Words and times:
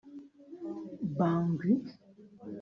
Bangui 1.17 1.71